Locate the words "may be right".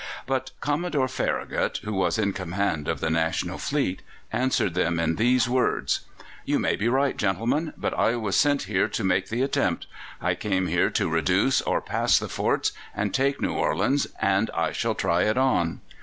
6.57-7.15